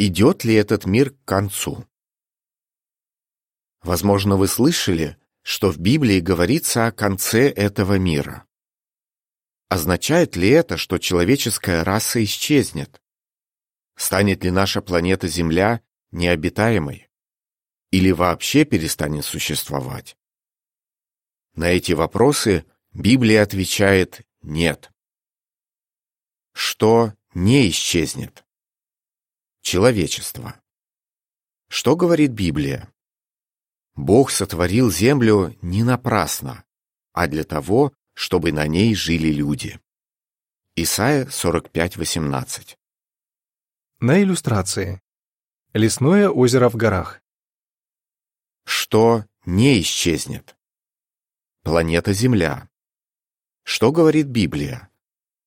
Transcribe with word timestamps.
Идет 0.00 0.44
ли 0.44 0.54
этот 0.54 0.86
мир 0.86 1.10
к 1.10 1.24
концу? 1.24 1.84
Возможно, 3.82 4.36
вы 4.36 4.46
слышали, 4.46 5.18
что 5.42 5.72
в 5.72 5.78
Библии 5.78 6.20
говорится 6.20 6.86
о 6.86 6.92
конце 6.92 7.50
этого 7.50 7.98
мира. 7.98 8.46
Означает 9.68 10.36
ли 10.36 10.50
это, 10.50 10.76
что 10.76 10.98
человеческая 10.98 11.82
раса 11.82 12.22
исчезнет? 12.22 13.02
Станет 13.96 14.44
ли 14.44 14.52
наша 14.52 14.82
планета 14.82 15.26
Земля 15.26 15.82
необитаемой? 16.12 17.10
Или 17.90 18.12
вообще 18.12 18.64
перестанет 18.64 19.24
существовать? 19.24 20.16
На 21.56 21.70
эти 21.70 21.90
вопросы 21.90 22.64
Библия 22.92 23.42
отвечает 23.42 24.24
«нет». 24.42 24.92
Что 26.52 27.14
не 27.34 27.68
исчезнет? 27.68 28.44
Человечество. 29.62 30.60
Что 31.68 31.96
говорит 31.96 32.32
Библия? 32.32 32.92
Бог 33.94 34.30
сотворил 34.30 34.90
землю 34.90 35.56
не 35.60 35.82
напрасно, 35.82 36.64
а 37.12 37.26
для 37.26 37.44
того, 37.44 37.92
чтобы 38.14 38.52
на 38.52 38.66
ней 38.66 38.94
жили 38.94 39.28
люди. 39.28 39.80
Исайя 40.76 41.26
45:18. 41.26 42.78
На 44.00 44.22
иллюстрации. 44.22 45.02
Лесное 45.72 46.30
озеро 46.30 46.68
в 46.68 46.76
горах. 46.76 47.20
Что 48.64 49.24
не 49.44 49.80
исчезнет? 49.80 50.56
Планета 51.62 52.12
Земля. 52.12 52.68
Что 53.64 53.92
говорит 53.92 54.28
Библия? 54.28 54.88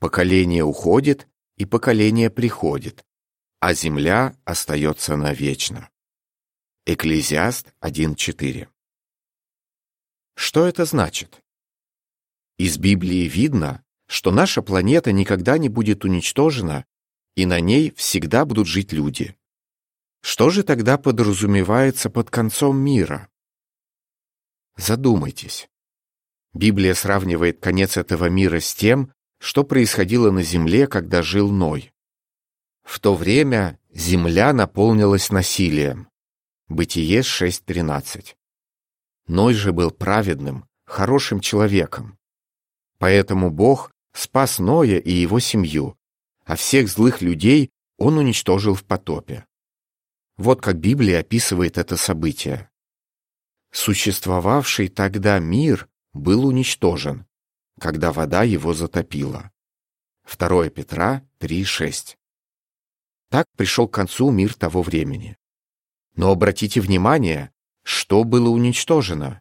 Поколение 0.00 0.64
уходит, 0.64 1.28
и 1.56 1.64
поколение 1.64 2.28
приходит, 2.28 3.06
а 3.62 3.74
земля 3.74 4.36
остается 4.44 5.14
навечно. 5.16 5.88
Экклезиаст 6.84 7.72
1.4 7.80 8.66
Что 10.34 10.66
это 10.66 10.84
значит? 10.84 11.40
Из 12.58 12.76
Библии 12.76 13.28
видно, 13.28 13.84
что 14.08 14.32
наша 14.32 14.62
планета 14.62 15.12
никогда 15.12 15.58
не 15.58 15.68
будет 15.68 16.04
уничтожена, 16.04 16.86
и 17.36 17.46
на 17.46 17.60
ней 17.60 17.92
всегда 17.92 18.44
будут 18.44 18.66
жить 18.66 18.92
люди. 18.92 19.36
Что 20.22 20.50
же 20.50 20.64
тогда 20.64 20.98
подразумевается 20.98 22.10
под 22.10 22.30
концом 22.30 22.76
мира? 22.78 23.28
Задумайтесь. 24.76 25.68
Библия 26.52 26.94
сравнивает 26.94 27.60
конец 27.60 27.96
этого 27.96 28.28
мира 28.28 28.58
с 28.58 28.74
тем, 28.74 29.12
что 29.38 29.62
происходило 29.62 30.32
на 30.32 30.42
земле, 30.42 30.88
когда 30.88 31.22
жил 31.22 31.52
Ной. 31.52 31.91
В 32.82 33.00
то 33.00 33.14
время 33.14 33.78
земля 33.92 34.52
наполнилась 34.52 35.30
насилием. 35.30 36.08
Бытие 36.68 37.20
6.13. 37.20 38.34
Ной 39.26 39.54
же 39.54 39.72
был 39.72 39.90
праведным, 39.90 40.66
хорошим 40.84 41.40
человеком. 41.40 42.18
Поэтому 42.98 43.50
Бог 43.50 43.90
спас 44.12 44.58
Ноя 44.58 44.98
и 44.98 45.10
его 45.10 45.40
семью, 45.40 45.96
а 46.44 46.56
всех 46.56 46.88
злых 46.88 47.22
людей 47.22 47.70
он 47.98 48.18
уничтожил 48.18 48.74
в 48.74 48.84
потопе. 48.84 49.46
Вот 50.36 50.60
как 50.60 50.78
Библия 50.78 51.20
описывает 51.20 51.78
это 51.78 51.96
событие. 51.96 52.70
Существовавший 53.70 54.88
тогда 54.88 55.38
мир 55.38 55.88
был 56.12 56.46
уничтожен, 56.46 57.26
когда 57.80 58.12
вода 58.12 58.42
его 58.42 58.74
затопила. 58.74 59.50
2 60.26 60.68
Петра 60.70 61.22
3.6. 61.40 62.16
Так 63.32 63.46
пришел 63.56 63.88
к 63.88 63.94
концу 63.94 64.30
мир 64.30 64.52
того 64.52 64.82
времени. 64.82 65.38
Но 66.16 66.30
обратите 66.30 66.82
внимание, 66.82 67.50
что 67.82 68.24
было 68.24 68.50
уничтожено? 68.50 69.40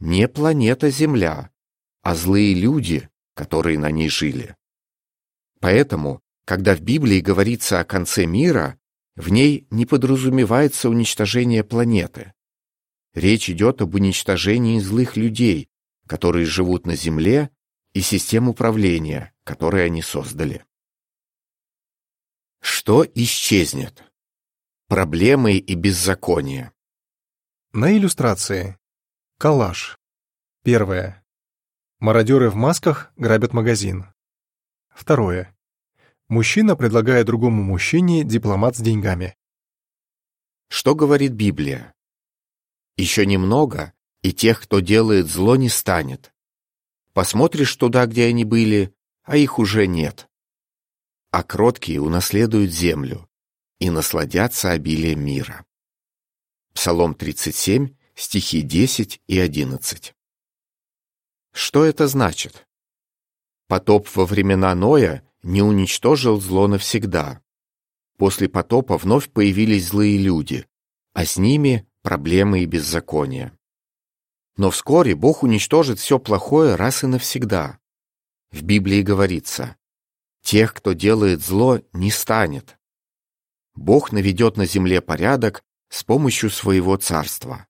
Не 0.00 0.26
планета 0.28 0.88
Земля, 0.88 1.50
а 2.00 2.14
злые 2.14 2.54
люди, 2.54 3.10
которые 3.34 3.78
на 3.78 3.90
ней 3.90 4.08
жили. 4.08 4.56
Поэтому, 5.60 6.22
когда 6.46 6.74
в 6.74 6.80
Библии 6.80 7.20
говорится 7.20 7.80
о 7.80 7.84
конце 7.84 8.24
мира, 8.24 8.78
в 9.14 9.28
ней 9.28 9.66
не 9.68 9.84
подразумевается 9.84 10.88
уничтожение 10.88 11.64
планеты. 11.64 12.32
Речь 13.12 13.50
идет 13.50 13.82
об 13.82 13.94
уничтожении 13.94 14.78
злых 14.78 15.18
людей, 15.18 15.68
которые 16.06 16.46
живут 16.46 16.86
на 16.86 16.96
Земле, 16.96 17.50
и 17.92 18.00
систем 18.00 18.48
управления, 18.48 19.34
которые 19.44 19.84
они 19.84 20.00
создали. 20.00 20.64
Что 22.62 23.04
исчезнет? 23.04 24.04
Проблемы 24.86 25.54
и 25.54 25.74
беззаконие. 25.74 26.70
На 27.72 27.96
иллюстрации. 27.96 28.78
Коллаж. 29.36 29.98
Первое. 30.62 31.24
Мародеры 31.98 32.50
в 32.50 32.54
масках 32.54 33.12
грабят 33.16 33.52
магазин. 33.52 34.06
Второе. 34.94 35.56
Мужчина 36.28 36.76
предлагает 36.76 37.26
другому 37.26 37.64
мужчине 37.64 38.22
дипломат 38.22 38.76
с 38.76 38.80
деньгами. 38.80 39.36
Что 40.68 40.94
говорит 40.94 41.32
Библия? 41.32 41.92
Еще 42.96 43.26
немного, 43.26 43.92
и 44.22 44.32
тех, 44.32 44.62
кто 44.62 44.78
делает 44.78 45.26
зло, 45.26 45.56
не 45.56 45.68
станет. 45.68 46.32
Посмотришь 47.12 47.74
туда, 47.74 48.06
где 48.06 48.26
они 48.26 48.44
были, 48.44 48.94
а 49.24 49.36
их 49.36 49.58
уже 49.58 49.88
нет. 49.88 50.28
А 51.32 51.42
кроткие 51.42 52.00
унаследуют 52.00 52.70
землю, 52.70 53.28
и 53.80 53.90
насладятся 53.90 54.70
обилием 54.70 55.24
мира. 55.24 55.64
Псалом 56.72 57.14
37, 57.14 57.96
стихи 58.14 58.62
10 58.62 59.20
и 59.26 59.38
11. 59.40 60.14
Что 61.52 61.84
это 61.84 62.06
значит? 62.06 62.68
Потоп 63.66 64.08
во 64.14 64.24
времена 64.24 64.72
Ноя 64.74 65.26
не 65.42 65.62
уничтожил 65.62 66.40
зло 66.40 66.68
навсегда. 66.68 67.42
После 68.18 68.48
потопа 68.48 68.96
вновь 68.96 69.28
появились 69.30 69.88
злые 69.88 70.18
люди, 70.18 70.66
а 71.12 71.24
с 71.24 71.38
ними 71.38 71.88
проблемы 72.02 72.60
и 72.60 72.66
беззакония. 72.66 73.58
Но 74.56 74.70
вскоре 74.70 75.14
Бог 75.14 75.42
уничтожит 75.42 75.98
все 75.98 76.18
плохое 76.18 76.76
раз 76.76 77.02
и 77.02 77.06
навсегда. 77.06 77.80
В 78.50 78.62
Библии 78.62 79.02
говорится, 79.02 79.76
«Тех, 80.42 80.74
кто 80.74 80.92
делает 80.92 81.40
зло, 81.40 81.80
не 81.92 82.10
станет, 82.10 82.78
Бог 83.74 84.12
наведет 84.12 84.56
на 84.56 84.66
земле 84.66 85.00
порядок 85.00 85.64
с 85.88 86.04
помощью 86.04 86.50
своего 86.50 86.96
царства. 86.96 87.66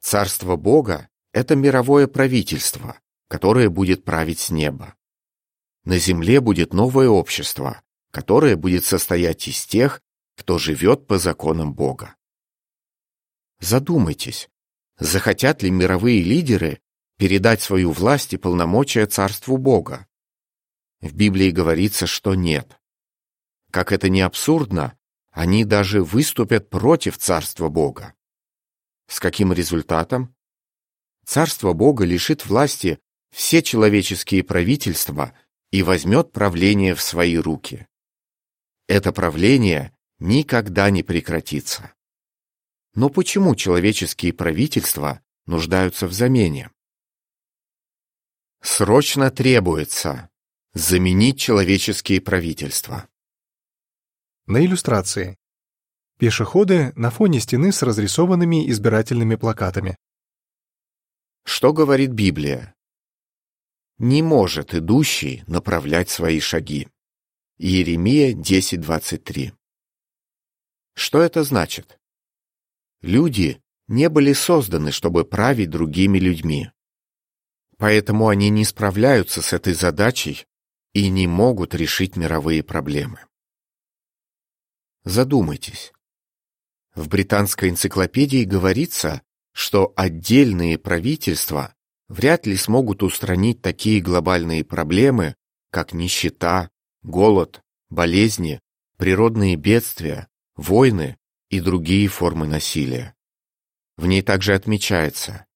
Царство 0.00 0.56
Бога— 0.56 1.08
это 1.32 1.54
мировое 1.54 2.08
правительство, 2.08 2.98
которое 3.28 3.68
будет 3.68 4.04
править 4.04 4.40
с 4.40 4.50
неба. 4.50 4.96
На 5.84 5.98
земле 5.98 6.40
будет 6.40 6.72
новое 6.72 7.08
общество, 7.08 7.82
которое 8.10 8.56
будет 8.56 8.84
состоять 8.84 9.46
из 9.48 9.64
тех, 9.64 10.02
кто 10.36 10.58
живет 10.58 11.06
по 11.06 11.18
законам 11.18 11.72
Бога. 11.74 12.16
Задумайтесь, 13.60 14.48
захотят 14.98 15.62
ли 15.62 15.70
мировые 15.70 16.22
лидеры 16.22 16.80
передать 17.16 17.62
свою 17.62 17.92
власть 17.92 18.32
и 18.32 18.36
полномочия 18.36 19.06
царству 19.06 19.56
Бога? 19.56 20.08
В 21.02 21.14
Библии 21.14 21.50
говорится, 21.50 22.06
что 22.06 22.36
нет. 22.36 22.80
Как 23.72 23.90
это 23.90 24.08
не 24.08 24.20
абсурдно, 24.20 24.96
они 25.32 25.64
даже 25.64 26.02
выступят 26.04 26.70
против 26.70 27.18
Царства 27.18 27.68
Бога. 27.68 28.14
С 29.08 29.18
каким 29.18 29.52
результатом? 29.52 30.34
Царство 31.26 31.72
Бога 31.72 32.04
лишит 32.04 32.46
власти 32.46 33.00
все 33.32 33.62
человеческие 33.62 34.44
правительства 34.44 35.36
и 35.72 35.82
возьмет 35.82 36.30
правление 36.30 36.94
в 36.94 37.02
свои 37.02 37.36
руки. 37.36 37.88
Это 38.86 39.10
правление 39.10 39.96
никогда 40.20 40.88
не 40.90 41.02
прекратится. 41.02 41.94
Но 42.94 43.08
почему 43.08 43.56
человеческие 43.56 44.32
правительства 44.32 45.20
нуждаются 45.46 46.06
в 46.06 46.12
замене? 46.12 46.70
Срочно 48.60 49.30
требуется 49.32 50.28
заменить 50.74 51.38
человеческие 51.38 52.20
правительства. 52.20 53.08
На 54.46 54.64
иллюстрации. 54.64 55.36
Пешеходы 56.18 56.92
на 56.96 57.10
фоне 57.10 57.40
стены 57.40 57.72
с 57.72 57.82
разрисованными 57.82 58.70
избирательными 58.70 59.34
плакатами. 59.34 59.96
Что 61.44 61.72
говорит 61.72 62.12
Библия? 62.12 62.74
Не 63.98 64.22
может 64.22 64.74
идущий 64.74 65.44
направлять 65.46 66.08
свои 66.08 66.40
шаги. 66.40 66.88
Иеремия 67.58 68.32
10.23 68.32 69.52
Что 70.94 71.20
это 71.20 71.44
значит? 71.44 71.98
Люди 73.02 73.60
не 73.88 74.08
были 74.08 74.32
созданы, 74.32 74.90
чтобы 74.90 75.24
править 75.24 75.70
другими 75.70 76.18
людьми. 76.18 76.70
Поэтому 77.76 78.28
они 78.28 78.48
не 78.48 78.64
справляются 78.64 79.42
с 79.42 79.52
этой 79.52 79.74
задачей 79.74 80.46
и 80.92 81.08
не 81.08 81.26
могут 81.26 81.74
решить 81.74 82.16
мировые 82.16 82.62
проблемы. 82.62 83.20
Задумайтесь. 85.04 85.92
В 86.94 87.08
британской 87.08 87.70
энциклопедии 87.70 88.44
говорится, 88.44 89.22
что 89.52 89.92
отдельные 89.96 90.78
правительства 90.78 91.74
вряд 92.08 92.46
ли 92.46 92.56
смогут 92.56 93.02
устранить 93.02 93.62
такие 93.62 94.00
глобальные 94.00 94.64
проблемы, 94.64 95.34
как 95.70 95.94
нищета, 95.94 96.70
голод, 97.02 97.62
болезни, 97.88 98.60
природные 98.98 99.56
бедствия, 99.56 100.28
войны 100.54 101.16
и 101.48 101.60
другие 101.60 102.08
формы 102.08 102.46
насилия. 102.46 103.14
В 103.96 104.06
ней 104.06 104.22
также 104.22 104.54
отмечается, 104.54 105.46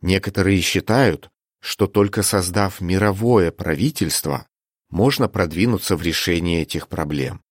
некоторые 0.00 0.60
считают, 0.60 1.30
что 1.60 1.86
только 1.86 2.22
создав 2.22 2.80
мировое 2.80 3.50
правительство, 3.50 4.46
можно 4.90 5.28
продвинуться 5.28 5.96
в 5.96 6.02
решении 6.02 6.60
этих 6.60 6.88
проблем. 6.88 7.42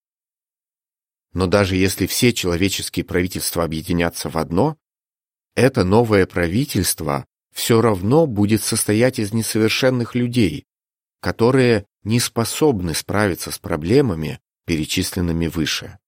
Но 1.33 1.47
даже 1.47 1.75
если 1.75 2.05
все 2.05 2.33
человеческие 2.33 3.05
правительства 3.05 3.63
объединятся 3.63 4.29
в 4.29 4.37
одно, 4.37 4.77
это 5.55 5.83
новое 5.83 6.25
правительство 6.25 7.25
все 7.53 7.81
равно 7.81 8.25
будет 8.27 8.63
состоять 8.63 9.19
из 9.19 9.33
несовершенных 9.33 10.15
людей, 10.15 10.65
которые 11.21 11.85
не 12.03 12.19
способны 12.19 12.93
справиться 12.93 13.51
с 13.51 13.59
проблемами, 13.59 14.39
перечисленными 14.65 15.47
выше. 15.47 15.99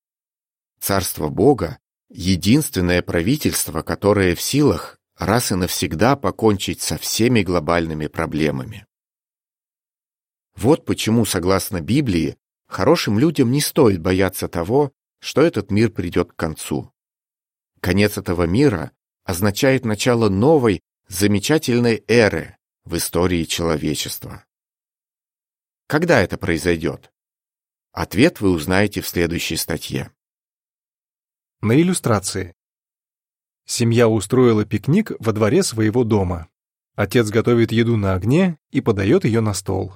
Царство 0.80 1.30
Бога— 1.30 1.80
единственное 2.10 3.02
правительство, 3.02 3.82
которое 3.82 4.36
в 4.36 4.42
силах 4.42 4.98
раз 5.18 5.52
и 5.52 5.56
навсегда 5.56 6.16
покончить 6.16 6.82
со 6.82 6.98
всеми 6.98 7.44
глобальными 7.44 8.08
проблемами. 8.08 8.88
Вот 10.56 10.86
почему, 10.86 11.26
согласно 11.26 11.82
Библии, 11.82 12.38
хорошим 12.68 13.20
людям 13.20 13.52
не 13.52 13.62
стоит 13.62 14.02
бояться 14.02 14.48
того, 14.48 14.92
что 15.20 15.42
этот 15.42 15.72
мир 15.72 15.92
придет 15.92 16.34
к 16.34 16.36
концу. 16.36 16.92
Конец 17.80 18.18
этого 18.18 18.44
мира 18.44 18.92
означает 19.24 19.86
начало 19.86 20.30
новой, 20.30 20.82
замечательной 21.08 22.04
эры 22.08 22.58
в 22.86 22.96
истории 22.98 23.44
человечества. 23.44 24.46
Когда 25.88 26.22
это 26.22 26.38
произойдет? 26.38 27.12
Ответ 27.92 28.40
вы 28.40 28.52
узнаете 28.52 29.02
в 29.02 29.08
следующей 29.08 29.58
статье. 29.58 30.12
На 31.62 31.80
иллюстрации. 31.80 32.56
Семья 33.66 34.08
устроила 34.08 34.66
пикник 34.66 35.12
во 35.20 35.34
дворе 35.34 35.64
своего 35.64 36.04
дома. 36.04 36.48
Отец 36.96 37.30
готовит 37.30 37.72
еду 37.72 37.98
на 37.98 38.14
огне 38.14 38.58
и 38.70 38.82
подает 38.82 39.26
ее 39.26 39.42
на 39.42 39.54
стол. 39.54 39.94